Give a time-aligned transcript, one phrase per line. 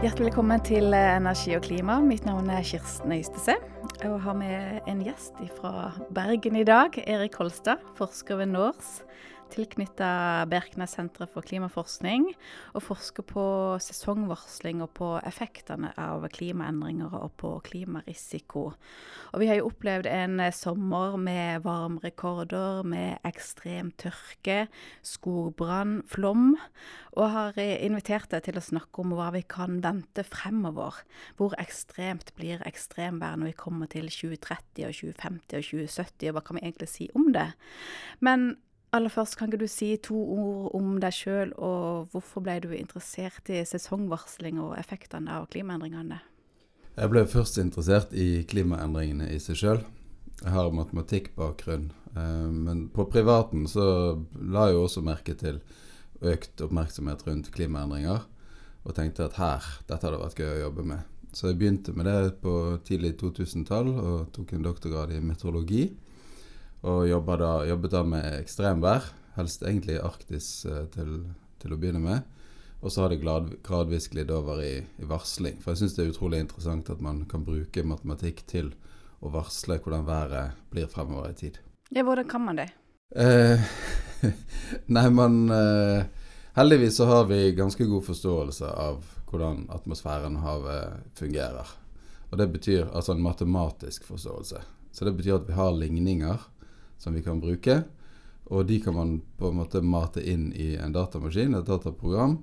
[0.00, 1.98] Hjertelig velkommen til Energi og klima.
[2.00, 3.58] Mitt navn er Kirsten Øystese.
[4.00, 6.96] Jeg har med en gjest fra Bergen i dag.
[7.04, 9.02] Erik Holstad, forsker ved NORS
[9.50, 12.28] tilknytta Berknessenteret for klimaforskning,
[12.74, 13.44] og forsker på
[13.82, 18.64] sesongvarsling og på effektene av klimaendringer og på klimarisiko.
[19.32, 24.64] Og vi har jo opplevd en sommer med varmerekorder, med ekstrem tørke,
[25.06, 26.54] skogbrann, flom,
[27.18, 31.02] og har invitert deg til å snakke om hva vi kan vente fremover.
[31.38, 36.44] Hvor ekstremt blir ekstremvær når vi kommer til 2030 og 2050 og 2070, og hva
[36.46, 37.50] kan vi egentlig si om det?
[38.24, 38.52] Men
[38.92, 42.72] Aller først, kan ikke du si to ord om deg sjøl, og hvorfor ble du
[42.74, 46.18] interessert i sesongvarsling og effektene av klimaendringene?
[46.96, 49.84] Jeg ble først interessert i klimaendringene i seg sjøl.
[50.40, 51.86] Jeg har matematikkbakgrunn.
[52.16, 53.86] Eh, men på privaten så
[54.34, 55.62] la jeg også merke til
[56.20, 58.26] økt oppmerksomhet rundt klimaendringer.
[58.82, 61.06] Og tenkte at her, dette hadde vært gøy å jobbe med.
[61.30, 65.84] Så jeg begynte med det på tidlig 2000-tall og tok en doktorgrad i meteorologi.
[66.80, 67.04] Og
[67.40, 71.24] da, jobbet da med ekstremvær, helst egentlig Arktis eh, til,
[71.60, 72.28] til, å begynne med.
[72.80, 75.58] Og så har det gradvis glidd over i, i, varsling.
[75.60, 78.72] For jeg syns det er utrolig interessant at man kan bruke matematikk til
[79.20, 81.58] å varsle hvordan været blir fremover i tid.
[81.92, 82.70] Ja, hvordan kan man det?
[83.12, 83.60] Eh,
[84.94, 86.08] nei, man eh,
[86.56, 91.68] Heldigvis så har vi ganske god forståelse av hvordan atmosfæren og havet fungerer.
[92.30, 94.62] Og det betyr altså en matematisk forståelse.
[94.90, 96.42] Så det betyr at vi har ligninger
[97.00, 97.80] som vi kan bruke.
[98.50, 102.38] Og de kan man på en måte mate inn i en datamaskin, et dataprogram.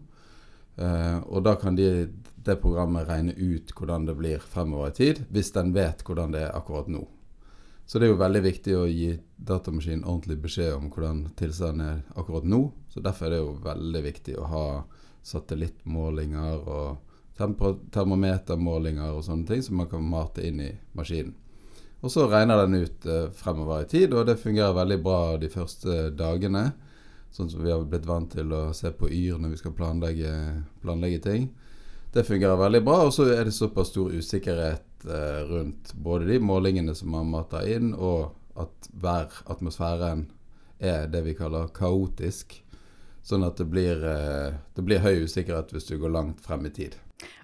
[0.77, 2.07] Uh, og da kan de,
[2.45, 6.43] det programmet regne ut hvordan det blir fremover i tid, hvis den vet hvordan det
[6.47, 7.01] er akkurat nå.
[7.87, 9.13] Så det er jo veldig viktig å gi
[9.47, 12.61] datamaskinen ordentlig beskjed om hvordan tilstanden er akkurat nå.
[12.91, 14.65] Så derfor er det jo veldig viktig å ha
[15.27, 16.97] satellittmålinger og
[17.37, 21.35] termometermålinger og sånne ting som man kan mate inn i maskinen.
[22.05, 25.49] Og så regner den ut eh, fremover i tid, og det fungerer veldig bra de
[25.49, 26.69] første dagene.
[27.33, 30.33] Sånn som vi har blitt vant til å se på Yr når vi skal planlegge,
[30.83, 31.49] planlegge ting.
[32.13, 36.39] Det fungerer veldig bra, og så er det såpass stor usikkerhet eh, rundt både de
[36.41, 40.27] målingene som man mater inn, og at hver atmosfæren
[40.79, 42.59] er det vi kaller kaotisk.
[43.25, 46.73] Sånn at det blir, eh, det blir høy usikkerhet hvis du går langt frem i
[46.73, 46.95] tid.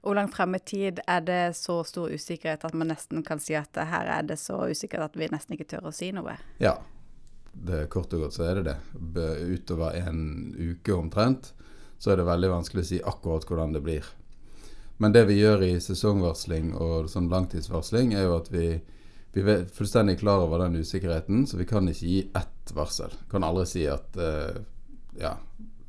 [0.03, 3.55] Hvor langt frem i tid er det så stor usikkerhet at man nesten kan si
[3.57, 6.35] at her er det så usikkert at vi nesten ikke tør å si noe?
[6.61, 6.77] Ja,
[7.53, 8.77] det, kort og godt så er det det.
[9.49, 11.53] Utover en uke omtrent
[12.01, 14.07] så er det veldig vanskelig å si akkurat hvordan det blir.
[15.01, 18.67] Men det vi gjør i sesongvarsling og sånn langtidsvarsling, er jo at vi,
[19.33, 23.15] vi er fullstendig klar over den usikkerheten, så vi kan ikke gi ett varsel.
[23.31, 24.59] Kan aldri si at uh,
[25.19, 25.33] ja,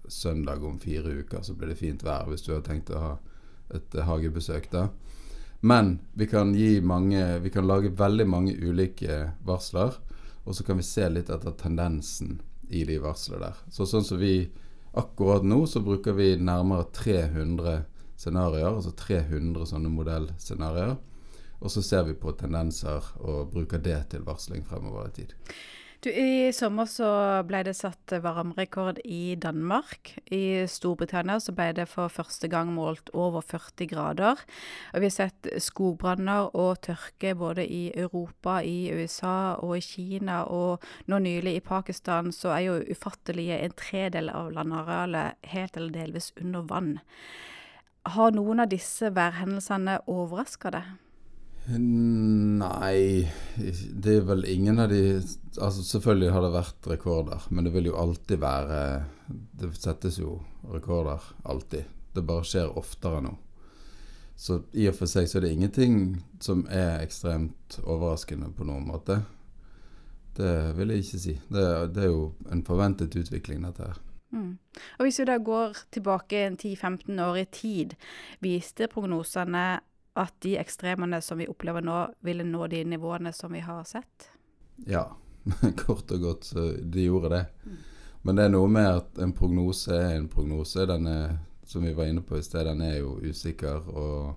[0.08, 3.12] søndag om fire uker så blir det fint vær hvis du har tenkt å ha
[3.74, 4.70] et hagebesøk.
[4.70, 4.88] da.
[5.60, 6.52] Men vi kan,
[6.82, 9.96] mange, vi kan lage veldig mange ulike varsler,
[10.44, 13.62] og så kan vi se litt etter tendensen i de varslene der.
[13.72, 14.50] Så sånn som vi
[14.92, 17.84] akkurat nå, så bruker vi nærmere 300
[18.16, 20.96] scenarioer, altså 300 sånne modellscenarioer.
[21.64, 25.32] Og så ser vi på tendenser og bruker det til varsling fremover i tid.
[26.04, 27.06] Du, I sommer så
[27.48, 30.10] ble det satt varmerekord i Danmark.
[30.28, 34.42] I Storbritannia så ble det for første gang målt over 40 grader.
[34.92, 40.42] Og vi har sett skogbranner og tørke både i Europa, i USA og i Kina.
[40.44, 45.94] Og nå nylig i Pakistan så er jo ufattelige en tredel av landarealet helt eller
[45.94, 46.98] delvis under vann.
[48.12, 50.92] Har noen av disse værhendelsene overraska deg?
[51.64, 53.24] Nei,
[53.56, 55.00] det er vel ingen av de
[55.62, 58.78] Altså Selvfølgelig har det vært rekorder, men det vil jo alltid være
[59.60, 60.40] Det settes jo
[60.72, 61.84] rekorder alltid.
[62.14, 63.34] Det bare skjer oftere nå.
[64.36, 65.98] Så i og for seg så er det ingenting
[66.42, 69.20] som er ekstremt overraskende på noen måte.
[70.34, 71.36] Det vil jeg ikke si.
[71.46, 74.00] Det, det er jo en forventet utvikling, dette her.
[74.34, 74.56] Mm.
[74.98, 77.94] Og Hvis vi da går tilbake 10-15 år i tid,
[78.42, 79.66] viste prognosene
[80.18, 84.32] at de ekstremene som vi opplever nå, ville nå de nivåene som vi har sett?
[84.90, 85.06] Ja,
[85.82, 87.44] kort og godt så de gjorde det.
[88.24, 90.86] Men det er noe med at en prognose er en prognose.
[90.88, 91.36] Den er,
[91.68, 93.88] som vi var inne på i sted, den er jo usikker.
[93.88, 94.34] og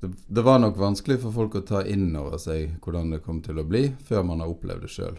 [0.00, 3.40] det, det, var nok vanskelig for folk å ta inn over seg hvordan det kom
[3.42, 5.18] til å bli, før man har opplevd det sjøl.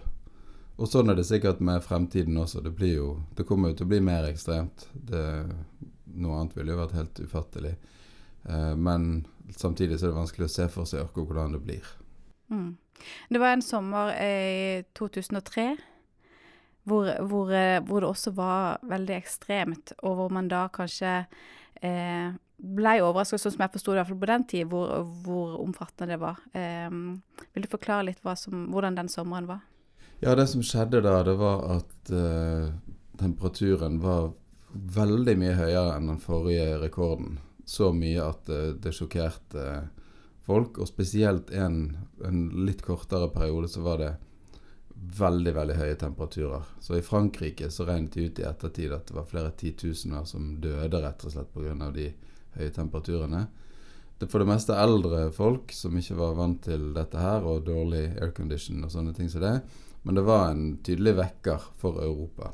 [0.75, 2.61] Og sånn er det sikkert med fremtiden også.
[2.63, 4.87] Det, jo, det kommer jo til å bli mer ekstremt.
[4.93, 5.25] Det,
[6.15, 7.75] noe annet ville jo vært helt ufattelig.
[8.43, 9.25] Eh, men
[9.55, 11.93] samtidig så er det vanskelig å se for seg akkurat hvordan det blir.
[12.51, 12.73] Mm.
[13.29, 15.67] Det var en sommer i 2003
[16.85, 21.13] hvor, hvor, eh, hvor, det også var veldig ekstremt, og hvor man da kanskje
[21.81, 24.91] eh, ble overrasket, sånn som jeg forsto det i hvert fall på den tid, hvor,
[25.25, 26.43] hvor omfattende det var.
[26.53, 26.93] Eh,
[27.55, 29.65] vil du forklare litt som, hvordan den sommeren var?
[30.21, 32.69] Ja, det som skjedde da, det var at eh,
[33.19, 34.31] temperaturen var
[34.75, 37.39] veldig mye høyere enn den forrige rekorden.
[37.65, 39.87] Så mye at uh, det sjokkerte
[40.45, 44.13] folk, og spesielt en, en litt kortere periode så var det
[44.95, 46.63] veldig veldig høye temperaturer.
[46.79, 50.55] Så i Frankrike så regnet de ut i ettertid at det var flere titusener som
[50.61, 51.91] døde rett og slett pga.
[51.91, 52.09] de
[52.55, 53.45] høye temperaturene.
[54.17, 58.15] Det for det meste eldre folk som ikke var vant til dette her, og dårlig
[58.23, 59.59] aircondition og sånne ting som det.
[60.03, 62.53] Men det var en tydelig vekker for Europa.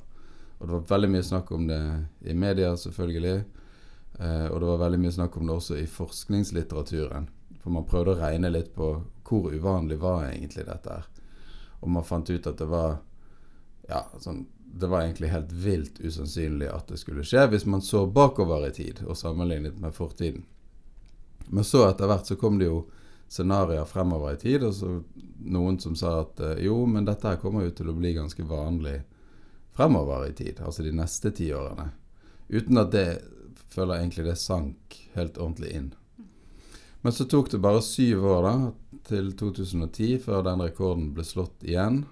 [0.58, 1.82] Og det var veldig mye snakk om det
[2.26, 3.44] i media, selvfølgelig.
[4.20, 7.30] Eh, og det var veldig mye snakk om det også i forskningslitteraturen.
[7.62, 8.94] For man prøvde å regne litt på
[9.32, 11.06] hvor uvanlig var egentlig dette her.
[11.80, 12.98] Og man fant ut at det var
[13.88, 18.06] ja, sånn, det var egentlig helt vilt usannsynlig at det skulle skje, hvis man så
[18.08, 20.44] bakover i tid og sammenlignet med fortiden.
[21.52, 22.86] Men så etter hvert så kom det jo
[23.32, 24.92] scenarioer fremover i tid, og så
[25.48, 28.44] noen som sa at eh, jo, men dette her kommer jo til å bli ganske
[28.48, 28.98] vanlig
[29.76, 31.90] fremover i tid, altså de neste ti årene.
[32.52, 33.08] Uten at det
[33.72, 35.90] føler egentlig det sank helt ordentlig inn.
[37.02, 38.56] Men så tok det bare syv år da,
[39.08, 42.04] til 2010 før den rekorden ble slått igjen.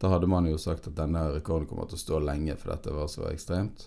[0.00, 2.92] Da hadde man jo sagt at denne rekorden kommer til å stå lenge, for dette
[2.92, 3.86] var så ekstremt.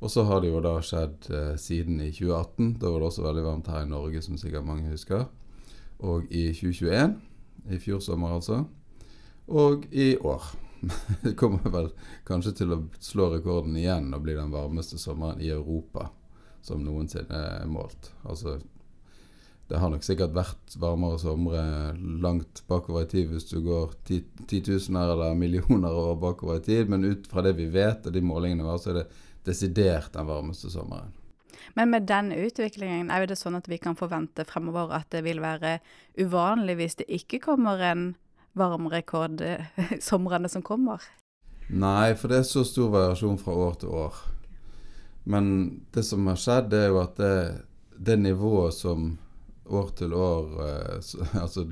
[0.00, 2.72] Og så har det jo da skjedd eh, siden i 2018.
[2.80, 5.28] Da var det også veldig varmt her i Norge, som sikkert mange husker.
[6.00, 7.14] Og i 2021,
[7.70, 8.64] i fjor sommer altså.
[9.46, 10.48] Og i år.
[11.22, 11.90] det kommer vel
[12.24, 16.08] kanskje til å slå rekorden igjen og bli den varmeste sommeren i Europa
[16.64, 18.10] som noensinne er målt.
[18.24, 18.56] Altså
[19.70, 21.60] det har nok sikkert vært varmere somre
[21.94, 23.92] langt bakover i tid hvis du går
[24.50, 28.22] titusener eller millioner år bakover i tid, men ut fra det vi vet og de
[28.24, 29.06] målingene vi har, så er det
[29.46, 31.14] desidert den varmeste sommeren.
[31.78, 35.38] Men med den utviklingen, er det sånn at vi kan forvente fremover at det vil
[35.38, 35.78] være
[36.18, 38.04] uvanlig hvis det ikke kommer en
[38.58, 39.38] varmerekord
[40.10, 41.06] somrene som kommer?
[41.70, 44.22] Nei, for det er så stor variasjon fra år til år.
[45.30, 45.52] Men
[45.94, 47.34] det som har skjedd, er jo at det,
[47.94, 49.12] det nivået som
[49.70, 51.10] år til år eh,
[51.42, 51.64] Altså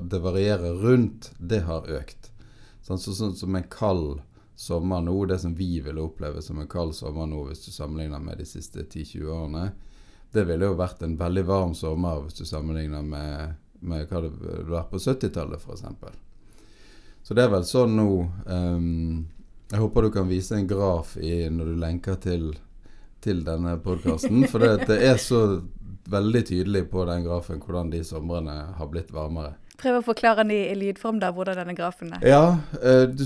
[0.00, 2.30] det varierer rundt, det har økt.
[2.84, 4.20] Sånn som så, så, en kald
[4.56, 8.20] sommer nå, det som vi ville oppleve som en kald sommer nå, hvis du sammenligner
[8.22, 9.64] med de siste 10-20 årene,
[10.34, 14.32] det ville jo vært en veldig varm sommer hvis du sammenligner med, med hva det
[14.34, 16.20] ville vært på 70-tallet, f.eks.
[17.24, 18.08] Så det er vel sånn nå
[18.44, 19.22] um,
[19.70, 22.50] Jeg håper du kan vise en graf i, når du lenker til,
[23.24, 25.40] til denne podkasten, for det, det er så
[26.10, 29.54] veldig tydelig på den grafen hvordan de somrene har blitt varmere.
[29.80, 32.26] Prøv å forklare den i lydform, da, hvordan denne grafen er.
[32.28, 32.44] Ja,
[32.78, 33.24] eh, du,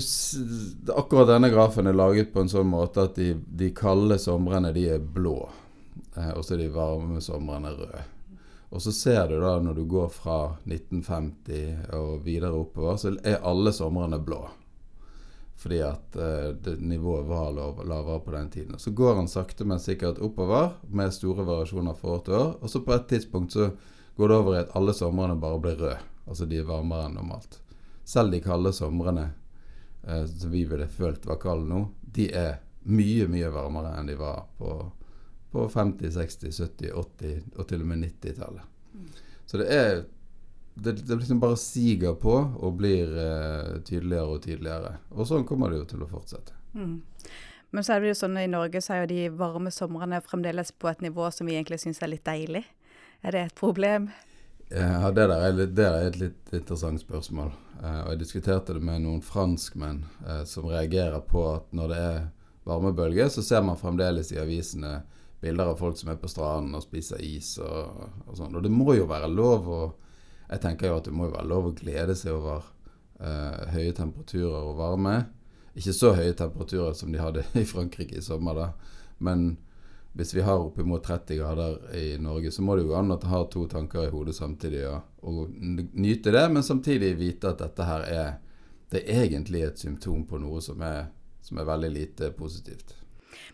[0.95, 4.87] akkurat denne grafen er laget på en sånn måte at de, de kalde somrene de
[4.95, 5.43] er blå,
[6.15, 8.05] eh, og så de varme somrene røde.
[8.69, 13.45] Og så ser du da når du går fra 1950 og videre oppover, så er
[13.45, 14.43] alle somrene blå
[15.59, 16.13] fordi at
[16.63, 18.77] det, nivået var lav, lavere på den tiden.
[18.79, 22.53] Så går han sakte, men sikkert oppover med store variasjoner fra år til år.
[22.61, 23.67] Og så på et tidspunkt så
[24.15, 25.97] går det over i at alle somrene bare blir røde.
[26.27, 27.59] Altså de er varmere enn normalt.
[28.07, 29.29] Selv de kalde somrene
[30.07, 34.17] uh, som vi ville følt var kalde nå, de er mye, mye varmere enn de
[34.19, 34.73] var på,
[35.51, 38.71] på 50-, 60-, 70-, 80- og til og med 90-tallet.
[38.93, 39.09] Mm.
[39.45, 40.03] Så det er
[40.83, 44.95] det, det, liksom bare siger på og blir eh, tydeligere og tydeligere.
[45.15, 46.55] Og sånn kommer det jo til å fortsette.
[46.73, 46.97] Mm.
[47.69, 50.71] Men så er det jo sånn i Norge så er jo de varme somrene fremdeles
[50.71, 52.63] på et nivå som vi egentlig syns er litt deilig.
[53.21, 54.09] Er det et problem?
[54.69, 57.53] Ja, det der er, litt, det er et litt interessant spørsmål.
[57.81, 62.01] Eh, og jeg diskuterte det med noen franskmenn eh, som reagerer på at når det
[62.09, 62.19] er
[62.69, 64.99] varmebølge, så ser man fremdeles i avisene
[65.41, 68.57] bilder av folk som er på stranden og spiser is og, og sånn.
[68.59, 69.81] Og det må jo være lov å
[70.49, 72.67] jeg tenker jo at det må jo være lov å glede seg over
[73.21, 75.15] eh, høye temperaturer og varme.
[75.77, 78.69] Ikke så høye temperaturer som de hadde i Frankrike i sommer, da.
[79.21, 79.51] Men
[80.17, 83.29] hvis vi har oppimot 30 grader i Norge, så må det jo an at du
[83.29, 85.01] har to tanker i hodet samtidig Ja.
[85.21, 88.29] og, nyte det, men samtidig vite at dette her er
[88.89, 91.11] det er egentlig et symptom på noe som er,
[91.45, 92.95] som er veldig lite positivt.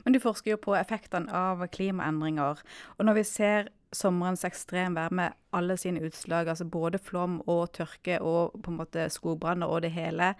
[0.05, 2.61] Men du forsker jo på effektene av klimaendringer.
[2.95, 8.19] Og når vi ser sommerens ekstremvær med alle sine utslag, altså både flom og tørke
[8.21, 10.33] og på en måte skogbranner og det hele.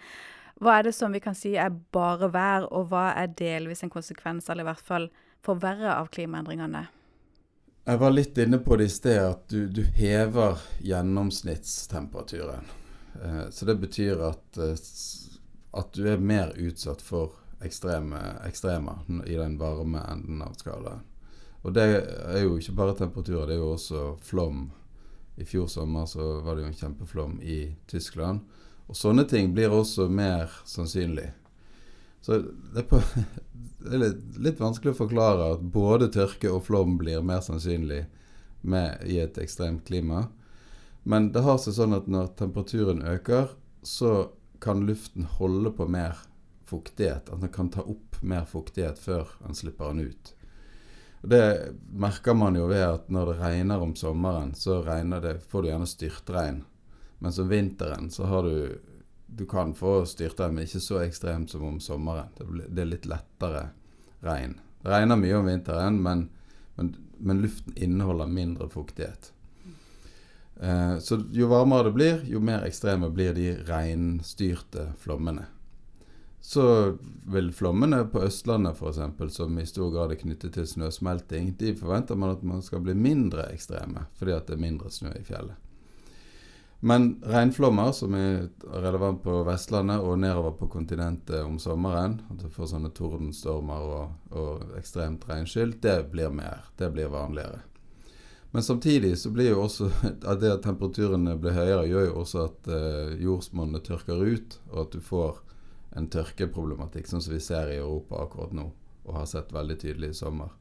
[0.62, 3.92] Hva er det som vi kan si er bare vær, og hva er delvis en
[3.92, 5.10] konsekvens, eller i hvert fall
[5.44, 6.86] forverre av klimaendringene?
[7.86, 12.72] Jeg var litt inne på det i sted, at du, du hever gjennomsnittstemperaturen.
[13.22, 14.80] Eh, så det betyr at, eh,
[15.80, 21.04] at, du er mer utsatt for ekstreme, ekstremer i den varme enden av skalaen.
[21.66, 24.68] Og det er jo ikke bare temperaturer, det er jo også flom.
[25.36, 27.58] I fjor sommer så var det jo en kjempeflom i
[27.90, 28.44] Tyskland.
[28.86, 31.32] Og sånne ting blir også mer sannsynlig.
[32.22, 32.38] Så
[32.74, 33.02] det er, på,
[33.82, 34.14] det er
[34.46, 38.04] litt, vanskelig å forklare at både tørke og flom blir mer sannsynlig
[38.62, 40.28] med, i et ekstremt klima.
[41.04, 43.52] Men det har seg sånn at når temperaturen øker,
[43.86, 44.30] så
[44.62, 46.22] kan luften holde på mer
[46.70, 47.30] fuktighet.
[47.30, 50.34] At den kan ta opp mer fuktighet før den slipper den ut.
[51.26, 51.44] Det
[51.94, 55.88] merker man jo ved at når det regner om sommeren, så det, får du gjerne
[55.90, 56.64] styrtregn.
[57.24, 58.82] Mens om vinteren så har du
[59.36, 62.30] Du kan få styrtregn, men ikke så ekstremt som om sommeren.
[62.38, 63.64] Det, det er litt lettere
[64.24, 64.54] regn.
[64.82, 66.30] Det regner mye om vinteren, men,
[66.76, 69.34] men, men luften inneholder mindre fuktighet.
[70.62, 75.50] Eh, så jo varmere det blir, jo mer ekstreme blir de regnstyrte flommene.
[76.46, 81.72] Så vil flommene på Østlandet f.eks., som i stor grad er knyttet til snøsmelting, de
[81.74, 85.24] forventer man at man skal bli mindre ekstreme, fordi at det er mindre snø i
[85.26, 85.58] fjellet.
[86.86, 88.44] Men regnflommer, som er
[88.78, 94.36] relevant på Vestlandet og nedover på kontinentet om sommeren, at du får sånne tordenstormer og,
[94.38, 96.68] og ekstremt regnskyll, det blir mer.
[96.78, 97.64] Det blir vanligere.
[98.54, 99.90] Men samtidig så blir jo også
[100.30, 104.86] at det at temperaturene blir høyere, gjør jo også at eh, jordsmonnet tørker ut, og
[104.86, 105.42] at du får
[105.96, 108.70] en tørkeproblematikk, sånn som vi ser i Europa akkurat nå,
[109.06, 110.52] og har sett veldig tydelig i sommer.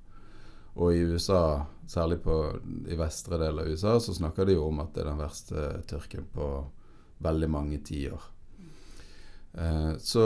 [0.74, 2.36] Og i USA, særlig på,
[2.90, 5.66] i vestre del av USA, så snakker de jo om at det er den verste
[5.90, 6.48] tørken på
[7.22, 8.30] veldig mange tiår.
[9.54, 10.24] Eh, så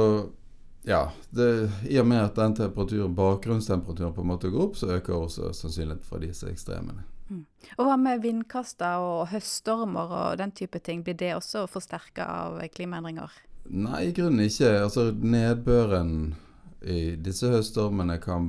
[0.89, 1.49] ja, det,
[1.89, 5.53] i og med at den temperaturen, bakgrunnstemperaturen på en måte går opp, så øker også
[5.53, 7.05] sannsynligheten for disse ekstremene.
[7.29, 7.45] Mm.
[7.77, 11.03] Og Hva med vindkaster og høststormer og den type ting?
[11.05, 13.35] Blir det også forsterka av klimaendringer?
[13.71, 14.71] Nei, i grunnen ikke.
[14.83, 16.35] Altså Nedbøren
[16.81, 18.47] i disse høststormene kan,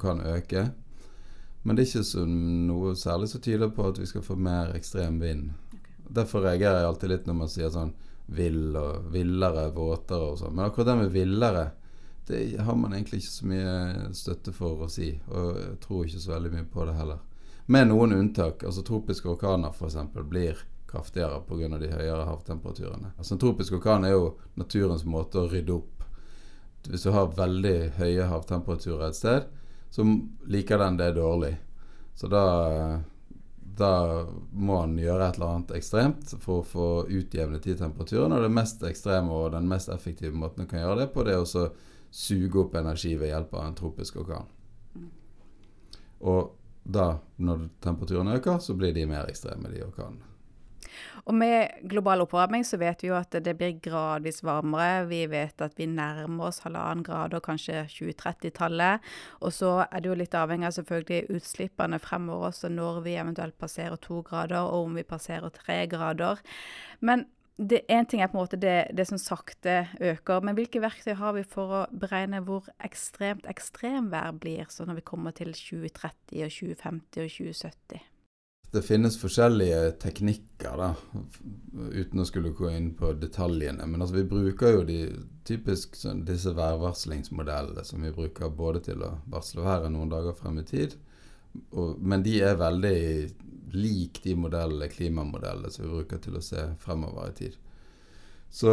[0.00, 0.70] kan øke.
[1.62, 4.72] Men det er ikke så noe særlig som tyder på at vi skal få mer
[4.76, 5.52] ekstrem vind.
[5.74, 5.92] Okay.
[6.20, 7.92] Derfor reagerer jeg alltid litt når man sier sånn
[8.32, 10.56] vill og villere, våtere og sånn.
[10.56, 11.66] Men akkurat det med villere,
[12.26, 13.76] det har man egentlig ikke så mye
[14.16, 15.12] støtte for å si.
[15.28, 17.22] Og jeg tror ikke så veldig mye på det heller.
[17.66, 18.64] Med noen unntak.
[18.66, 19.98] Altså tropiske orkaner f.eks.
[20.30, 21.78] blir kraftigere pga.
[21.78, 23.14] de høyere havtemperaturene.
[23.16, 26.04] Altså En tropisk orkan er jo naturens måte å rydde opp.
[26.88, 29.48] Hvis du har veldig høye havtemperaturer et sted,
[29.90, 30.04] så
[30.50, 31.54] liker den det dårlig.
[32.14, 33.02] Så da,
[33.62, 33.92] da
[34.52, 38.38] må han gjøre et eller annet ekstremt for å få utjevnet de temperaturene.
[38.38, 41.36] Og det mest ekstreme og den mest effektive måten du kan gjøre det på, det
[41.36, 41.68] er å
[42.12, 44.50] suge opp energi ved hjelp av en tropisk orkan.
[46.22, 47.06] Og da,
[47.36, 50.31] når temperaturen øker, så blir de mer ekstreme, de orkanene.
[51.26, 55.06] Og med global oppvarming så vet vi jo at det blir gradvis varmere.
[55.10, 59.12] Vi vet at vi nærmer oss halvannen grad og kanskje 2030-tallet.
[59.40, 63.58] Og så er det jo litt avhengig av selvfølgelig utslippene fremover også når vi eventuelt
[63.60, 66.42] passerer to grader, og om vi passerer tre grader.
[67.00, 67.26] Men
[67.58, 71.14] det Én ting er på en måte det, det, som sakte øker, men hvilke verktøy
[71.14, 76.46] har vi for å beregne hvor ekstremt ekstremvær blir sånn når vi kommer til 2030
[76.46, 78.11] og 2050 og 2070?
[78.72, 80.94] Det finnes forskjellige teknikker, da,
[81.92, 83.84] uten å skulle gå inn på detaljene.
[83.84, 84.98] Men altså, vi bruker jo de,
[85.44, 90.62] typisk sånn, disse værvarslingsmodellene som vi bruker både til å varsle været noen dager frem
[90.62, 90.96] i tid,
[91.76, 92.96] og, men de er veldig
[93.76, 97.62] lik de modellene, klimamodellene som vi bruker til å se fremover i tid.
[98.52, 98.72] Så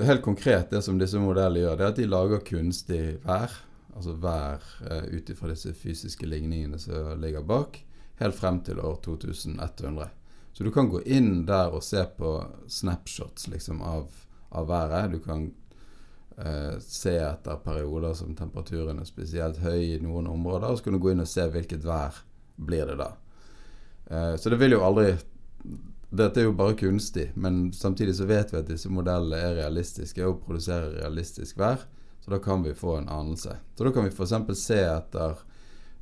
[0.00, 3.52] helt konkret, det som disse modellene gjør, det er at de lager kunstig vær.
[3.94, 7.84] Altså vær eh, ut ifra disse fysiske ligningene som ligger bak
[8.20, 10.08] helt frem til år 2100.
[10.52, 12.36] Så du kan gå inn der og se på
[12.70, 14.10] snapshots liksom, av,
[14.54, 15.12] av været.
[15.12, 15.48] Du kan
[16.38, 20.94] eh, se etter perioder som temperaturen er spesielt høy i noen områder, og så kan
[20.94, 22.22] du gå inn og se hvilket vær
[22.54, 23.10] blir det da.
[24.06, 25.14] Eh, så det vil jo aldri
[26.14, 30.22] Dette er jo bare kunstig, men samtidig så vet vi at disse modellene er realistiske
[30.22, 31.80] og produserer realistisk vær,
[32.22, 33.56] så da kan vi få en anelse.
[33.74, 34.60] Så da kan vi f.eks.
[34.60, 35.40] se etter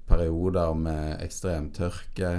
[0.06, 2.32] perioder med ekstrem tørke.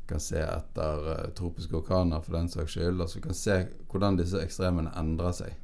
[0.00, 3.00] Vi kan se etter uh, tropiske orkaner for den saks skyld.
[3.00, 3.58] Altså vi kan se
[3.92, 5.54] hvordan disse ekstremene endrer seg.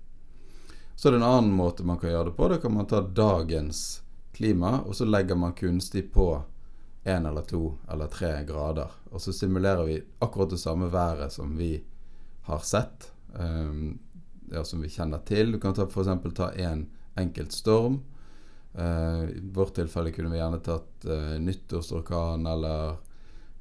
[0.96, 2.48] Så er det en annen måte man kan gjøre det på.
[2.48, 4.02] Da kan man ta dagens
[4.36, 6.42] klima, og så legger man kunstig på
[7.04, 8.92] én eller to eller tre grader.
[9.10, 11.78] Og så simulerer vi akkurat det samme været som vi
[12.48, 13.98] har sett, um,
[14.52, 15.52] ja, som vi kjenner til.
[15.52, 16.34] Du kan f.eks.
[16.36, 18.00] ta én en enkelt storm
[18.78, 22.96] I vårt tilfelle kunne vi gjerne tatt uh, nyttårsorkan eller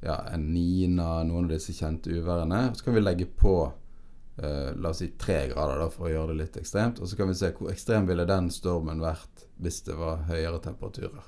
[0.02, 2.70] ja, en Nina, noen av disse kjente uværene.
[2.76, 6.34] Så kan vi legge på uh, la oss si tre grader da, for å gjøre
[6.34, 7.02] det litt ekstremt.
[7.02, 10.62] Og så kan vi se hvor ekstrem ville den stormen vært hvis det var høyere
[10.64, 11.26] temperaturer.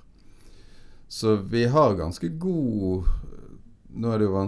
[1.11, 3.09] Så vi har ganske god
[3.91, 4.43] Nå er det jo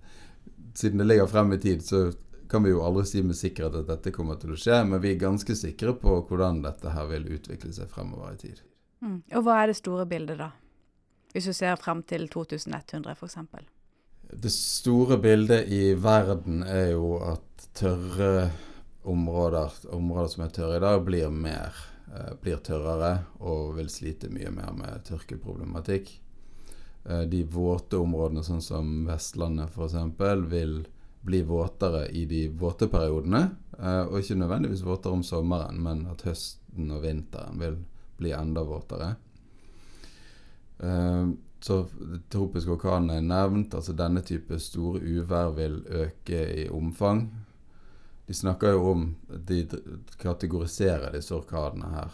[0.80, 2.06] Siden det ligger frem i tid, så
[2.50, 5.14] kan vi jo aldri si med sikkerhet at dette kommer til å skje, men vi
[5.14, 8.62] er ganske sikre på hvordan dette her vil utvikle seg fremover i tid.
[9.00, 9.20] Mm.
[9.38, 10.50] Og hva er det store bildet, da?
[11.30, 13.38] Hvis du ser frem til 2100 f.eks.?
[14.30, 18.50] Det store bildet i verden er jo at tørre
[19.06, 21.78] områder, områder som er tørre i dag, blir mer
[22.10, 26.12] eh, blir tørrere og vil slite mye mer med tørkeproblematikk.
[27.06, 29.96] Eh, de våte områdene, sånn som Vestlandet f.eks.,
[30.50, 30.82] vil
[31.20, 33.42] bli våtere i de våte periodene.
[33.78, 37.78] Eh, og ikke nødvendigvis våtere om sommeren, men at høsten og vinteren vil
[38.20, 39.14] bli enda våtere.
[40.78, 41.28] Eh,
[41.60, 41.84] så
[42.32, 43.74] tropiske orkaner er nevnt.
[43.74, 47.28] altså Denne type store uvær vil øke i omfang.
[48.26, 49.16] De snakker jo om
[49.48, 49.66] De
[50.18, 52.12] kategoriserer disse orkanene her.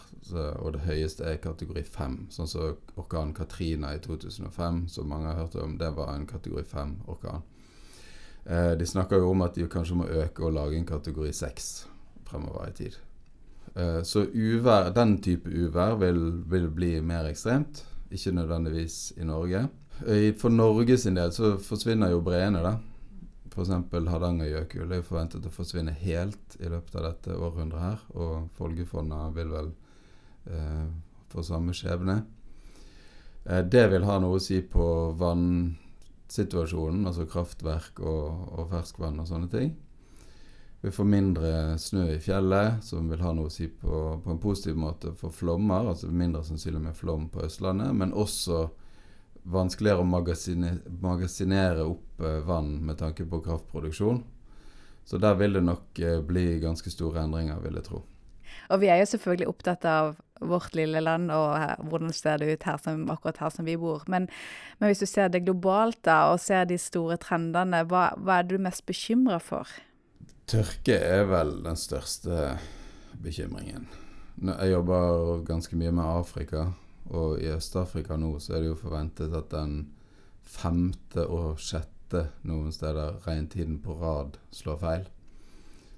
[0.59, 2.15] Og det høyeste er kategori 5.
[2.33, 5.77] Sånn som orkanen Katrina i 2005, som mange har hørt om.
[5.77, 7.45] Det var en kategori 5-orkan.
[8.47, 11.87] Eh, de snakker jo om at de kanskje må øke og lage en kategori 6
[12.27, 12.97] fremover i tid.
[13.75, 17.83] Eh, så uvær, den type uvær vil, vil, bli mer ekstremt.
[18.11, 19.67] Ikke nødvendigvis i Norge.
[20.07, 22.77] Eh, for Norge sin del så forsvinner jo breene, da.
[23.57, 23.73] F.eks.
[23.91, 28.01] Hardangerjøkul er forventet å forsvinne helt i løpet av dette århundret her.
[28.15, 29.71] Og Folgefonna vil vel
[30.45, 30.87] eh,
[31.33, 32.21] få samme skjebne.
[33.45, 34.87] Eh, det vil ha noe å si på
[36.27, 39.75] vannsituasjonen, altså kraftverk og, og ferskvann og sånne ting.
[40.81, 44.39] Vi får mindre snø i fjellet, som vil ha noe å si på, på en
[44.39, 45.87] positiv måte for flommer.
[45.89, 48.67] Altså mindre sannsynlig med flom på Østlandet, men også
[49.47, 54.21] vanskeligere å magasinere, magasinere opp eh, vann med tanke på kraftproduksjon.
[55.07, 58.03] Så der vil det nok eh, bli ganske store endringer, vil jeg tro.
[58.69, 62.65] Og vi er jo selvfølgelig opptatt av vårt lille land og hvordan ser det ut
[62.67, 64.03] her som, akkurat her som vi bor.
[64.11, 64.27] Men,
[64.77, 68.49] men, hvis du ser det globalt da, og ser de store trendene, hva, hva er
[68.49, 69.71] du mest bekymra for?
[70.47, 72.57] Tørke er vel den største
[73.23, 73.87] bekymringen.
[74.37, 76.67] Jeg jobber ganske mye med Afrika.
[77.07, 79.77] Og i Øst-Afrika nå så er det jo forventet at den
[80.43, 85.07] femte og sjette noen steder regntiden på rad slår feil.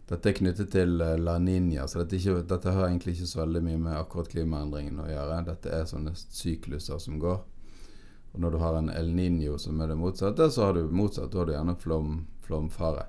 [0.09, 3.43] Dette er knyttet til eh, La Niña, så dette, ikke, dette, har egentlig ikke så
[3.43, 5.43] veldig mye med akkurat klimaendringene å gjøre.
[5.51, 7.43] Dette er sånne sykluser som går.
[8.33, 11.31] Og når du har en El Niño som er det motsatte, så har du motsatt.
[11.31, 13.05] Da har du gjerne flom, flomfare.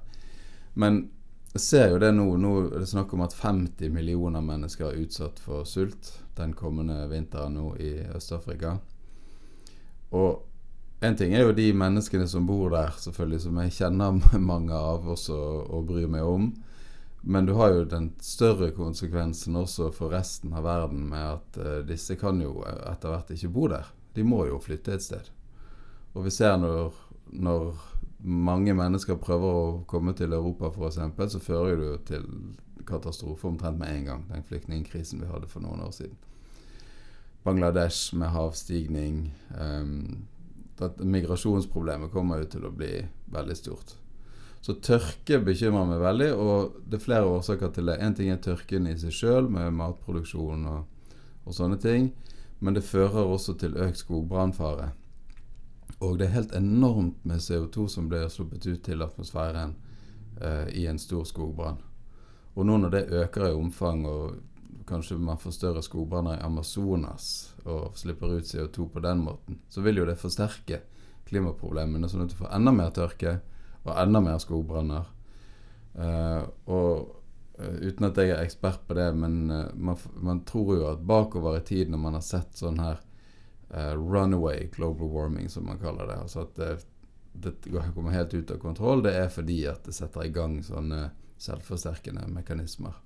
[0.74, 1.06] Men
[1.54, 2.28] jeg ser jo det nå.
[2.38, 7.02] Nå er det snakk om at 50 millioner mennesker er utsatt for sult den kommende
[7.10, 8.76] vinteren nå i Øst-Afrika.
[10.16, 10.46] Og
[11.00, 14.20] en ting er jo de menneskene som bor der, selvfølgelig, som jeg kjenner
[14.52, 16.50] mange av også og bryr meg om.
[17.22, 21.74] Men du har jo den større konsekvensen også for resten av verden med at uh,
[21.86, 23.90] disse kan jo etter hvert ikke bo der.
[24.16, 25.28] De må jo flytte et sted.
[26.16, 26.96] Og vi ser når,
[27.30, 27.76] når
[28.24, 30.98] mange mennesker prøver å komme til Europa f.eks.,
[31.36, 32.26] så fører det jo til
[32.88, 36.16] katastrofe omtrent med en gang, den flyktningkrisen vi hadde for noen år siden.
[37.44, 40.26] Bangladesh med havstigning um,
[40.80, 42.94] Migrasjonsproblemet kommer jo til å bli
[43.32, 43.99] veldig stort.
[44.60, 47.96] Så tørke bekymrer meg veldig, og det er flere årsaker til det.
[48.04, 51.14] Én ting er tørken i seg sjøl, med matproduksjon og,
[51.46, 52.10] og, sånne ting,
[52.60, 54.90] men det fører også til økt skogbrannfare.
[56.04, 59.74] Og det er helt enormt med CO2 som blir sluppet ut til atmosfæren
[60.40, 61.80] eh, i en stor skogbrann.
[62.54, 67.54] Og nå når det øker i omfang, og kanskje man får større skogbranner i Amazonas
[67.64, 70.82] og slipper ut CO2 på den måten, så vil jo det forsterke
[71.28, 73.38] klimaproblemene, sånn at du får enda mer tørke
[73.84, 75.08] og enda mer skogbranner.
[75.94, 77.16] Uh, og
[77.58, 81.06] uh, uten at jeg er ekspert på det, men uh, man, man, tror jo at
[81.06, 83.00] bakover i tid, når man har sett sånn her
[83.70, 86.72] runaway global warming, som man kaller det, altså at det,
[87.38, 87.52] det
[87.94, 91.04] kommer helt ut av kontroll, det er fordi at det setter i gang sånne
[91.38, 92.96] selvforsterkende mekanismer.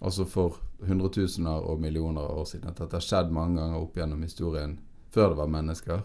[0.00, 2.72] Altså for hundretusener og millioner av år siden.
[2.72, 4.78] At dette har skjedd mange ganger opp gjennom historien
[5.12, 6.02] før det var mennesker.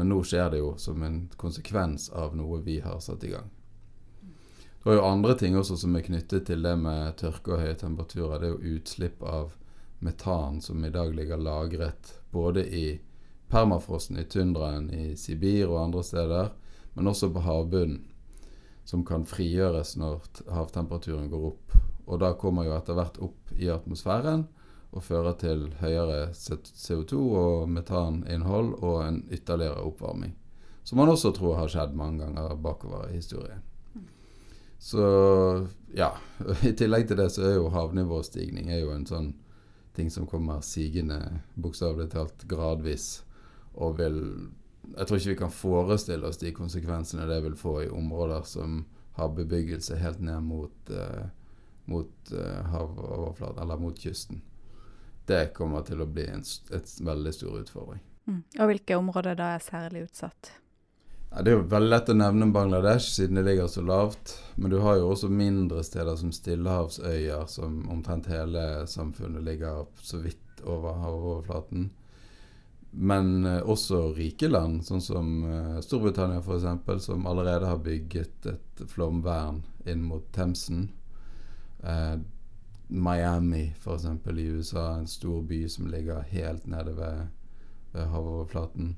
[0.00, 3.50] Men nå skjer det jo som en konsekvens av noe vi har satt i gang.
[4.80, 7.74] Det er jo andre ting også som er knyttet til det med tørke og høye
[7.76, 8.40] temperaturer.
[8.40, 9.50] Det er jo utslipp av
[10.00, 12.86] metan som i dag ligger lagret både i
[13.52, 16.48] permafrosten i tundraen i Sibir og andre steder,
[16.96, 18.06] men også på havbunnen
[18.88, 21.76] som kan frigjøres når havtemperaturen går opp.
[22.08, 24.48] Og da kommer jo etter hvert opp i atmosfæren
[24.90, 30.34] og fører til høyere CO2 og metaninnhold og en ytterligere oppvarming.
[30.84, 33.62] Som man også tror har skjedd mange ganger bakover i historien.
[34.80, 35.04] Så
[35.94, 36.14] ja.
[36.68, 39.34] I tillegg til det så er jo havnivåstigning er jo en sånn
[39.94, 43.22] ting som kommer sigende bokstavelig talt gradvis.
[43.74, 44.48] og vil
[44.96, 48.86] Jeg tror ikke vi kan forestille oss de konsekvensene det vil få i områder som
[49.12, 51.28] har bebyggelse helt ned mot, uh,
[51.84, 54.42] mot uh, havoverflaten, eller mot kysten.
[55.30, 58.02] Det kommer til å bli en et veldig stor utfordring.
[58.26, 58.42] Mm.
[58.58, 60.52] Og hvilke områder da er særlig utsatt?
[61.30, 64.34] Ja, det er jo veldig lett å nevne Bangladesh, siden det ligger så lavt.
[64.56, 70.18] Men du har jo også mindre steder som Stillehavsøyer, som omtrent hele samfunnet ligger så
[70.24, 71.86] vidt over havoverflaten.
[72.90, 78.82] Men eh, også rike land, sånn som eh, Storbritannia f.eks., som allerede har bygget et
[78.90, 80.88] flomvern inn mot Themsen.
[81.86, 82.16] Eh,
[82.90, 84.04] Miami f.eks.
[84.04, 87.26] i USA, en stor by som ligger helt nede ved,
[87.92, 88.96] ved havoverflaten.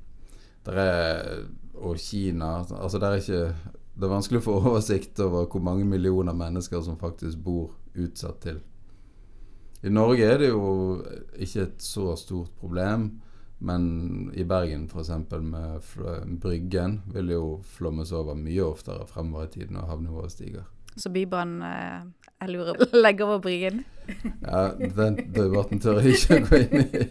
[0.66, 3.54] Der er, og Kina altså det er, ikke,
[3.94, 8.40] det er vanskelig å få oversikt over hvor mange millioner mennesker som faktisk bor utsatt
[8.42, 8.60] til.
[9.82, 11.02] I Norge er det jo
[11.34, 13.10] ikke et så stort problem.
[13.62, 15.10] Men i Bergen f.eks.
[15.38, 17.44] med Bryggen vil jo
[17.76, 20.64] flommes over mye oftere fremover i tiden når havnivået stiger.
[20.96, 22.00] Så Bybanen eh,
[22.42, 23.84] jeg lurer, legger over Bryggen?
[24.42, 27.02] ja, den debatten tør jeg ikke gå inn i.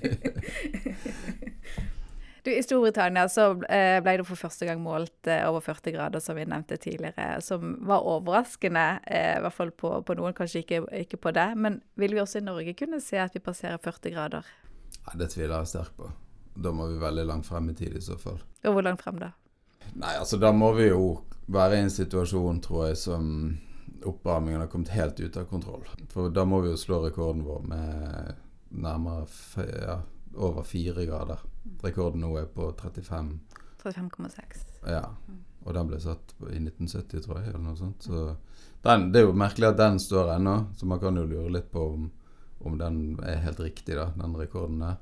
[2.46, 6.24] du, I Storbritannia så eh, ble det for første gang målt eh, over 40 grader,
[6.24, 7.40] som vi nevnte tidligere.
[7.46, 11.48] Som var overraskende, i hvert fall på, på noen, kanskje ikke, ikke på det.
[11.56, 14.52] Men vil vi også i Norge kunne se at vi passerer 40 grader?
[15.06, 16.12] Ja, det tviler jeg sterkt på.
[16.62, 18.42] Da må vi veldig langt frem i tid i så fall.
[18.68, 19.32] Og hvor langt frem da?
[19.96, 23.24] Nei, altså da må vi jo være i en situasjon, tror jeg, som
[24.08, 25.86] oppvarmingen har kommet helt ut av kontroll.
[26.10, 28.34] For da må vi jo slå rekorden vår med
[28.72, 29.26] nærmere
[29.84, 29.98] ja,
[30.36, 31.42] over fire grader.
[31.84, 33.34] Rekorden nå er på 35
[33.84, 34.66] 35,6.
[34.88, 35.06] Ja.
[35.62, 38.06] Og den ble satt i 1970, tror jeg, eller noe sånt.
[38.06, 38.36] Så
[38.86, 41.70] den, det er jo merkelig at den står ennå, så man kan jo lure litt
[41.74, 42.10] på om,
[42.66, 45.00] om den er helt riktig, da, den rekorden der.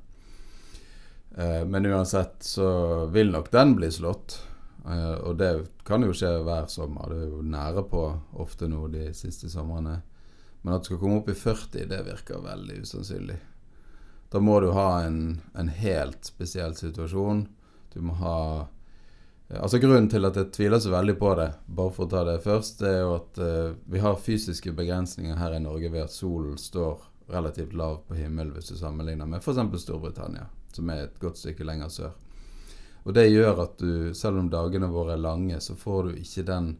[1.36, 2.70] Eh, men uansett så
[3.14, 4.40] vil nok den bli slått.
[4.86, 5.50] Eh, og det
[5.86, 7.12] kan jo skje hver sommer.
[7.12, 8.04] Det er jo nære på
[8.42, 10.00] ofte nå de siste somrene.
[10.62, 13.38] Men at du skal komme opp i 40, det virker veldig usannsynlig.
[14.30, 17.46] Da må du ha en, en helt spesiell situasjon.
[17.94, 18.36] Du må ha
[19.50, 22.36] Altså Grunnen til at jeg tviler så veldig på det, bare for å ta det
[22.44, 26.14] først, det er jo at uh, vi har fysiske begrensninger her i Norge ved at
[26.14, 27.02] solen står
[27.34, 29.82] relativt lav på himmelen hvis du sammenligner med f.eks.
[29.82, 32.14] Storbritannia som er et godt stykke lenger sør.
[33.02, 36.46] Og det gjør at du, selv om dagene våre er lange, så får du ikke
[36.48, 36.74] den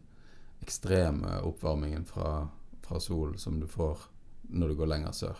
[0.61, 2.45] ekstreme oppvarmingen fra,
[2.85, 4.05] fra solen som du får
[4.51, 5.39] når du går lenger sør.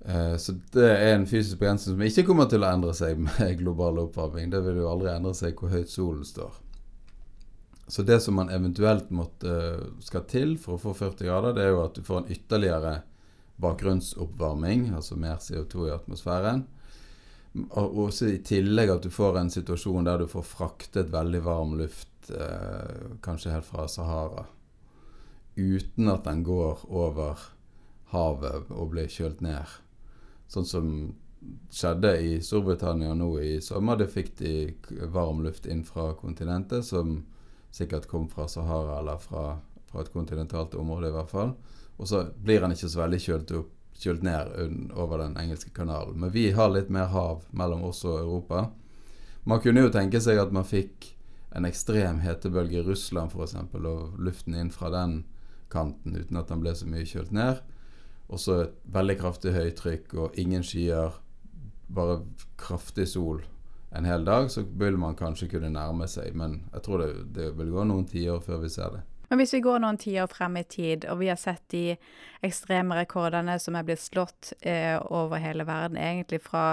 [0.00, 3.56] Eh, så det er en fysisk begrensning som ikke kommer til å endre seg med
[3.62, 4.48] global oppvarming.
[4.52, 6.56] Det vil jo aldri endre seg hvor høyt solen står.
[7.90, 9.52] Så det som man eventuelt måtte,
[10.06, 12.92] skal til for å få 40 grader, det er jo at du får en ytterligere
[13.60, 16.62] bakgrunnsoppvarming, altså mer CO2 i atmosfæren.
[17.54, 21.74] Og også i tillegg at du får en situasjon der du får fraktet veldig varm
[21.80, 24.44] luft, eh, kanskje helt fra Sahara,
[25.56, 27.42] uten at den går over
[28.12, 29.66] havet og blir kjølt ned.
[30.50, 30.92] Sånn som
[31.72, 33.98] skjedde i Storbritannia nå i sommer.
[33.98, 34.54] Det fikk de
[35.10, 37.24] varm luft inn fra kontinentet, som
[37.74, 39.58] sikkert kom fra Sahara eller fra,
[39.90, 41.54] fra et kontinentalt område, i hvert fall.
[41.98, 44.52] Og så blir den ikke så veldig kjølt opp kjølt ned
[44.96, 46.18] over den engelske kanalen.
[46.20, 48.68] Men vi har litt mer hav mellom oss og Europa.
[49.44, 51.12] Man kunne jo tenke seg at man fikk
[51.56, 55.24] en ekstrem hetebølge i Russland f.eks., og luften inn fra den
[55.70, 57.60] kanten uten at den ble så mye kjølt ned.
[58.30, 61.16] Og så et veldig kraftig høytrykk og ingen skyer,
[61.90, 62.20] bare
[62.60, 63.42] kraftig sol
[63.90, 66.36] en hel dag, så vil man kanskje kunne nærme seg.
[66.38, 69.02] Men jeg tror det, det vil gå noen tiår før vi ser det.
[69.30, 71.94] Men hvis vi går noen tiår frem i tid, og vi har sett de
[72.42, 76.64] ekstreme rekordene som er blitt slått eh, over hele verden, egentlig fra,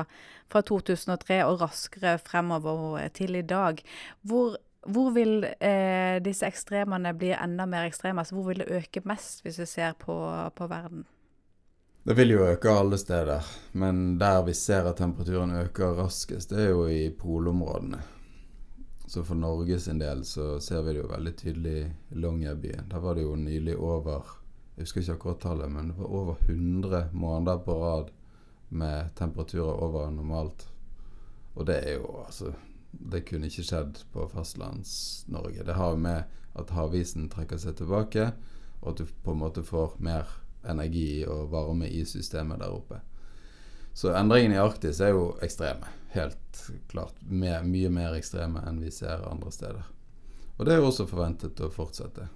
[0.49, 3.83] fra, 2003 og raskere fremover til i dag,
[4.25, 4.57] hvor,
[4.89, 8.25] hvor vil eh, disse ekstremene bli enda mer ekstreme?
[8.25, 10.17] Altså hvor vil det øke mest, hvis vi ser på,
[10.57, 11.05] på verden?
[12.09, 13.45] Det vil jo øke alle steder,
[13.77, 18.01] men der vi ser at temperaturen øker raskest, det er jo i polområdene.
[19.07, 22.89] Så for Norge sin del så ser vi det jo veldig tydelig i Longyearbyen.
[22.91, 24.33] Der var det jo nylig over
[24.75, 28.11] Jeg husker ikke akkurat tallet, men det var over 100 måneder på rad
[28.69, 30.67] med temperaturer over normalt.
[31.55, 32.51] Og det er jo altså
[32.91, 35.63] Det kunne ikke skjedd på Fastlands-Norge.
[35.63, 36.23] Det har med
[36.55, 38.31] at havisen trekker seg tilbake,
[38.81, 40.29] og at du på en måte får mer
[40.67, 42.99] energi og varme i systemet der oppe.
[43.97, 45.87] Så endringene i Arktis er jo ekstreme.
[46.13, 47.15] Helt klart.
[47.19, 49.87] Med, mye mer ekstreme enn vi ser andre steder.
[50.57, 52.27] Og det er jo også forventet å fortsette.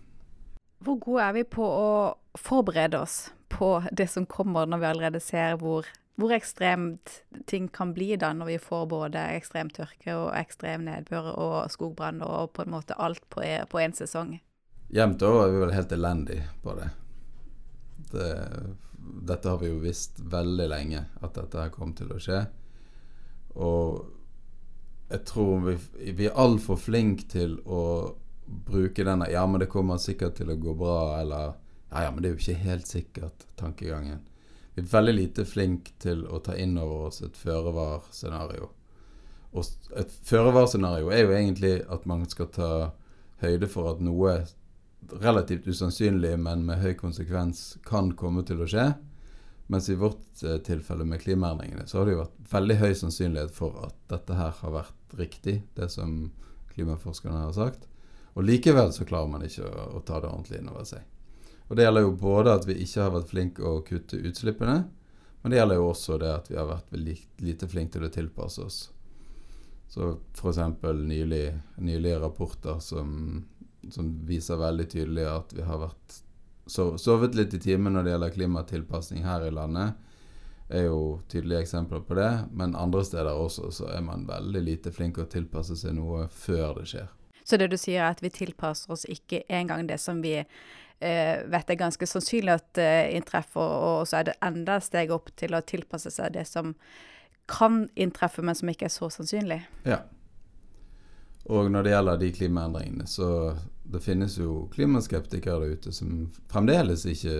[0.81, 1.91] Hvor gode er vi på å
[2.33, 3.19] forberede oss
[3.53, 5.85] på det som kommer, når vi allerede ser hvor,
[6.17, 11.33] hvor ekstremt ting kan bli da når vi får både ekstrem tørke og ekstrem nedbør
[11.35, 14.39] og skogbrann og på en måte alt på, én en sesong.
[14.89, 16.93] Jevnt over er vi vel helt elendige på det.
[18.17, 18.31] det.
[19.01, 22.41] Dette har vi jo visst veldig lenge, at dette her kom til å skje.
[23.59, 24.01] Og
[25.11, 25.75] jeg tror vi,
[26.15, 27.83] vi er altfor flinke til å
[28.45, 31.53] bruke denne 'ja, men det kommer sikkert til å gå bra', eller
[31.91, 34.19] 'ja, ja, men det er jo ikke helt sikkert'-tankegangen.
[34.75, 38.69] Vi er veldig lite flinke til å ta inn over oss et føre-var-scenario.
[39.51, 39.65] Og
[39.99, 42.91] et føre-var-scenario er jo egentlig at man skal ta
[43.41, 44.45] høyde for at noe
[45.09, 48.91] relativt usannsynlig, men med høy konsekvens, kan komme til å skje.
[49.71, 53.55] Mens i vårt eh, tilfelle med klimaendringene, så har det jo vært veldig høy sannsynlighet
[53.55, 56.31] for at dette her har vært riktig, det som
[56.73, 57.87] klimaforskerne har sagt.
[58.35, 61.03] Og likevel så klarer man ikke å, å ta det ordentlig inn over seg.
[61.67, 64.81] Og det gjelder jo både at vi ikke har vært flinke å kutte utslippene,
[65.41, 66.91] men det gjelder jo også det at vi har vært
[67.41, 68.79] lite flinke til å tilpasse oss.
[69.91, 70.59] Så f.eks.
[70.99, 71.45] Nylig,
[71.79, 73.41] nylige rapporter som,
[73.89, 76.19] som, viser veldig tydelig at vi har vært
[76.69, 79.97] sovet litt i timen når det gjelder klimatilpasning her i landet,
[80.71, 82.29] er jo tydelige eksempler på det.
[82.55, 86.27] Men andre steder også så er man veldig lite flink til å tilpasse seg noe
[86.31, 87.09] før det skjer.
[87.43, 91.41] Så det du sier er at vi tilpasser oss ikke engang det som vi eh,
[91.51, 95.57] vet er ganske sannsynlig at eh, inntreffer, og så er det enda steg opp til
[95.57, 96.75] å tilpasse seg det som
[97.51, 99.59] kan inntreffe, men som ikke er så sannsynlig.
[99.83, 100.03] Ja.
[101.49, 103.27] Og når det gjelder de klimaendringene, så
[103.83, 107.37] det finnes jo klimaskeptikere der ute som fremdeles ikke,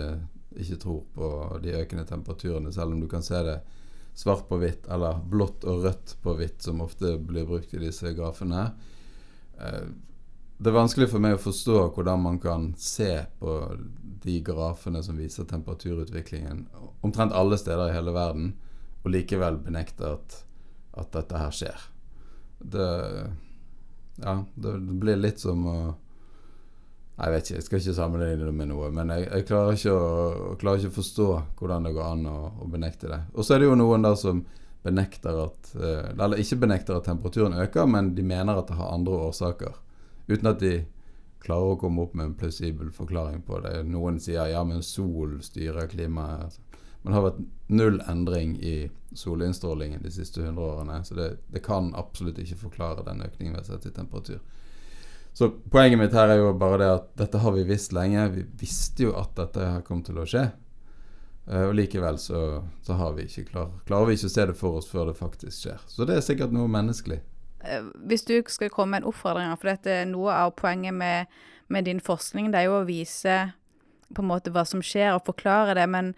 [0.58, 1.30] ikke tror på
[1.64, 3.60] de økende temperaturene, selv om du kan se det
[4.18, 8.12] svart på hvitt, eller blått og rødt på hvitt, som ofte blir brukt i disse
[8.18, 8.72] grafene.
[9.60, 9.86] Eh,
[10.62, 13.54] det er vanskelig for meg å forstå hvordan man kan se på
[14.22, 16.68] de grafene som viser temperaturutviklingen
[17.02, 18.52] omtrent alle steder i hele verden,
[19.02, 20.36] og likevel benekte at,
[21.02, 21.88] at dette her skjer.
[22.62, 22.90] Det
[24.22, 25.76] Ja, det, blir litt som å
[27.22, 29.94] Jeg vet ikke, jeg skal ikke sammenligne det med noe, men jeg, jeg klarer, ikke
[29.94, 31.28] å, klarer, ikke å, forstå
[31.60, 33.20] hvordan det går an å, å benekte det.
[33.36, 34.42] Og så er det jo noen der som
[34.82, 38.96] benekter at eh, Eller ikke benekter at temperaturen øker, men de mener at det har
[38.96, 39.78] andre årsaker.
[40.32, 40.74] Uten at de
[41.42, 43.76] klarer å komme opp med en plausibel forklaring på det.
[43.90, 46.58] Noen sier ja, men sol styrer klimaet.
[47.02, 48.76] Men det har vært null endring i
[49.18, 51.04] solinnstrålingen de siste 100 årene.
[51.04, 54.40] Så det, det kan absolutt ikke forklare den økningen vi har sett i temperatur.
[55.34, 58.28] Så poenget mitt her er jo bare det at dette har vi visst lenge.
[58.36, 60.50] Vi visste jo at dette her kom til å skje.
[61.48, 64.90] Uh, og likevel så, så vi klar, klarer vi ikke å se det for oss
[64.92, 65.80] før det faktisk skjer.
[65.88, 67.22] Så det er sikkert noe menneskelig.
[67.64, 71.32] Uh, hvis du skal komme med en oppfordring, for dette er noe av poenget med,
[71.68, 73.40] med, din forskning, det er jo å vise
[74.12, 75.88] på en måte hva som skjer, og forklare det.
[75.90, 76.14] Men,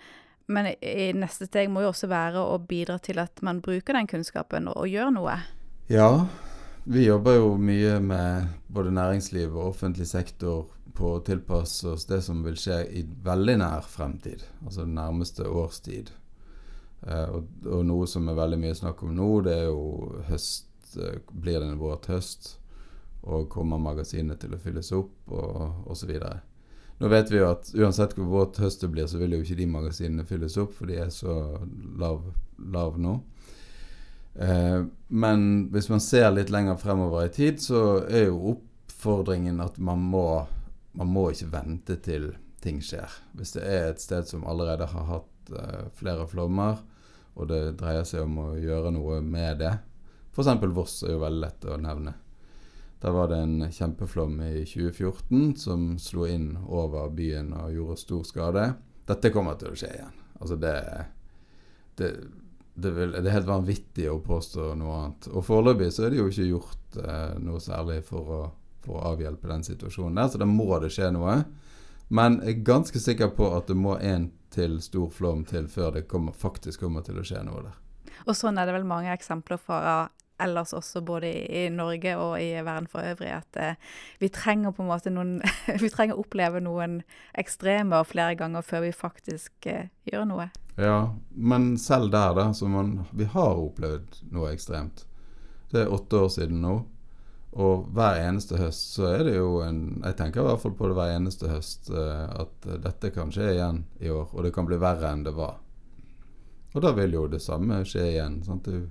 [0.47, 4.09] men i neste steg må jo også være å bidra til at man bruker den
[4.09, 5.37] kunnskapen og, og gjør noe.
[5.91, 6.27] Ja,
[6.83, 12.21] vi jobber jo mye med både næringsliv og offentlig sektor på å tilpasse oss det
[12.25, 16.11] som vil skje i veldig nær fremtid, altså den nærmeste årstid.
[17.07, 20.69] Eh, og, og, noe som er veldig mye snakk om nå, det er jo høst.
[20.99, 22.57] Eh, blir det en våt høst?
[23.23, 26.11] Og kommer magasinet til å fylles opp, og osv.
[27.01, 29.57] Nå vet vi jo at uansett hvor våt høst det blir, så vil jo ikke
[29.59, 31.35] de magasinene fylles opp, for de er så
[31.99, 32.21] lav,
[32.73, 33.17] lav nå.
[34.33, 39.79] Eh, men hvis man ser litt lenger fremover i tid, så er jo oppfordringen at
[39.81, 40.27] man må
[40.93, 42.31] man må ikke vente til
[42.63, 43.11] ting skjer.
[43.37, 46.83] Hvis det er et sted som allerede har hatt uh, flere flommer,
[47.33, 49.73] og det dreier seg om å gjøre noe med det
[50.33, 50.49] F.eks.
[50.73, 52.13] Voss er jo veldig lett å nevne.
[53.03, 58.23] Der var det en kjempeflom i 2014 som slo inn over byen og gjorde stor
[58.27, 58.65] skade.
[59.09, 60.17] Dette kommer til å skje igjen.
[60.39, 60.75] Altså det,
[61.99, 62.11] det,
[62.73, 65.29] det, vil, det er helt vanvittig å påstå noe annet.
[65.35, 68.43] Og foreløpig så er det jo ikke gjort eh, noe særlig for å
[68.83, 71.41] for å avhjelpe den situasjonen der, så da må det skje noe.
[72.13, 75.95] Men jeg er ganske sikker på at det må en til stor flom til før
[75.97, 77.79] det kommer, faktisk kommer til å skje noe der.
[78.27, 79.79] Og sånn er det vel mange eksempler fra
[80.41, 83.75] ellers også, både i, Norge og i verden for øvrig, at eh,
[84.19, 85.37] vi trenger på en måte noen
[85.83, 87.01] Vi trenger å oppleve noen
[87.37, 90.49] ekstremer flere ganger før vi faktisk eh, gjør noe.
[90.79, 95.05] Ja, men selv der, da, så man Vi har opplevd noe ekstremt.
[95.71, 96.79] Det er åtte år siden nå.
[97.53, 100.87] Og hver eneste høst så er det jo en Jeg tenker i hvert fall på
[100.89, 104.65] det hver eneste høst uh, at dette kan skje igjen i år, og det kan
[104.65, 105.59] bli verre enn det var.
[106.73, 108.39] Og da vil jo det samme skje igjen.
[108.45, 108.65] Sant?
[108.65, 108.89] Du,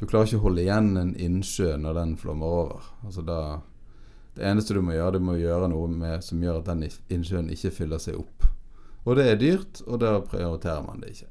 [0.00, 2.86] du, klarer ikke å holde igjen en innsjø når den flommer over.
[3.04, 3.40] Altså da
[4.34, 7.50] Det eneste du må gjøre, du må gjøre noe med, som gjør at den innsjøen
[7.52, 8.46] ikke fyller seg opp.
[9.04, 11.28] Og det er dyrt, og da prioriterer man det ikke.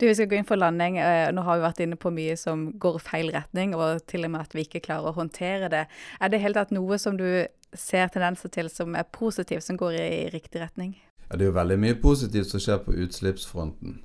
[0.00, 0.98] Du, Vi skal gå inn for landing.
[0.98, 4.32] Eh, nå har vi vært inne på mye som går feil retning, og til og
[4.34, 5.84] med at vi ikke klarer å håndtere det.
[6.18, 9.98] Er det helt tatt noe som du ser tendenser til som er positivt, som går
[10.00, 10.96] i riktig retning?
[11.28, 14.00] Ja, Det er jo veldig mye positivt som skjer på utslippsfronten.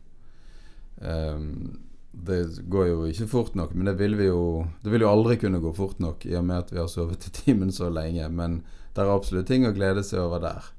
[1.02, 1.87] Um,
[2.26, 5.38] det går jo ikke fort nok, men det vil, vi jo, det vil jo aldri
[5.42, 8.28] kunne gå fort nok i og med at vi har sovet i timen så lenge.
[8.34, 8.62] Men
[8.96, 10.70] det er absolutt ting å glede seg over der.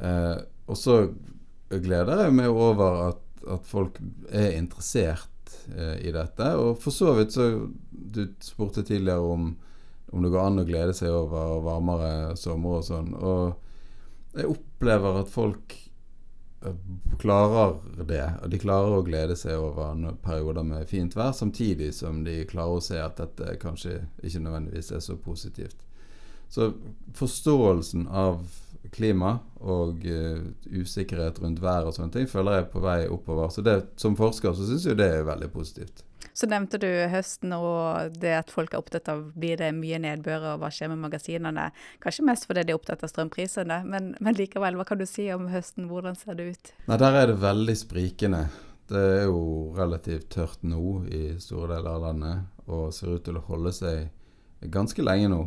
[0.00, 0.98] Eh, og så
[1.68, 6.50] gleder jeg meg over at, at folk er interessert eh, i dette.
[6.56, 7.50] Og for så vidt så
[7.90, 9.50] Du spurte tidligere om,
[10.12, 13.12] om det går an å glede seg over varmere sommer og sånn.
[13.16, 15.76] Og jeg opplever at folk
[17.20, 17.76] klarer
[18.08, 18.24] det.
[18.42, 22.78] Og de klarer å glede seg over perioder med fint vær, samtidig som de klarer
[22.78, 25.78] å se at dette kanskje ikke nødvendigvis er så positivt.
[26.48, 26.70] Så
[27.18, 28.44] forståelsen av
[28.94, 33.50] klima og uh, usikkerhet rundt vær og sånne ting føler jeg på vei oppover.
[33.50, 36.04] Så det, som forsker så syns jeg det er veldig positivt.
[36.36, 40.50] Så nevnte du høsten og det at folk er opptatt av blir det mye nedbør
[40.52, 41.70] og hva skjer med magasinene.
[42.02, 45.30] Kanskje mest fordi de er opptatt av strømprisene, men, men, likevel, hva kan du si
[45.32, 45.88] om høsten?
[45.88, 46.72] Hvordan ser det ut?
[46.90, 48.42] Nei, Der er det veldig sprikende.
[48.86, 53.40] Det er jo relativt tørt nå i store deler av landet og ser ut til
[53.40, 55.40] å holde seg ganske lenge nå.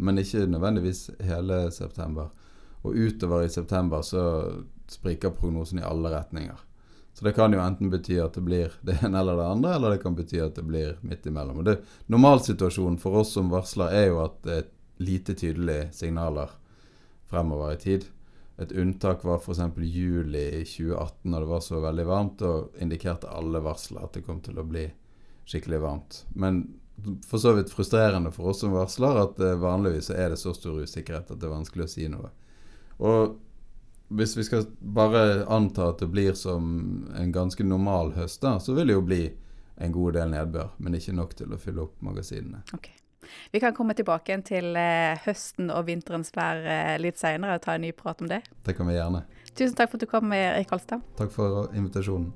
[0.00, 2.32] Men ikke nødvendigvis hele september.
[2.82, 4.24] Og utover i september så
[4.90, 6.56] spriker prognosen i alle retninger.
[7.12, 9.94] Så det kan jo enten bety at det blir det ene eller det andre, eller
[9.94, 11.60] det kan bety at det blir midt imellom.
[11.60, 11.76] Og det,
[12.12, 14.70] Normalsituasjonen for oss som varsler er jo at det er
[15.02, 16.52] lite tydelige signaler
[17.28, 18.08] fremover i tid.
[18.60, 19.60] Et unntak var f.eks.
[19.76, 22.42] juli 2018, når det var så veldig varmt.
[22.42, 24.86] og indikerte alle varsler at det kom til å bli
[25.48, 26.24] skikkelig varmt.
[26.32, 26.62] Men
[27.26, 30.82] for så vidt frustrerende for oss som varsler at eh, vanligvis er det så stor
[30.84, 32.30] usikkerhet at det er vanskelig å si noe.
[33.02, 33.38] Og
[34.16, 36.64] hvis vi skal bare anta at det blir som
[37.18, 39.22] en ganske normal høst, da, så vil det jo bli
[39.82, 42.62] en god del nedbør, men ikke nok til å fylle opp magasinene.
[42.76, 42.94] Okay.
[43.50, 47.76] Vi kan komme tilbake til eh, høsten og vinterens vær eh, litt seinere og ta
[47.76, 48.42] en ny prat om det.
[48.66, 49.24] Det kan vi gjerne.
[49.52, 51.04] Tusen takk for at du kom, Erik Halstad.
[51.18, 52.32] Takk for invitasjonen.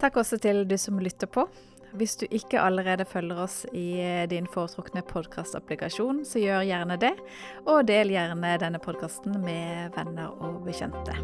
[0.00, 1.44] Takk også til du som lytter på.
[1.92, 7.14] Hvis du ikke allerede følger oss i eh, din foretrukne podkastapplikasjon, så gjør gjerne det.
[7.66, 11.18] Og del gjerne denne podkasten med venner og bekjente.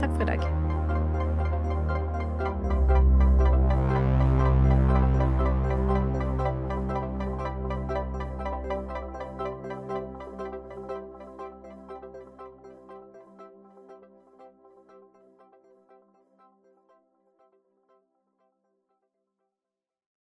[0.00, 0.65] Takk for i dag.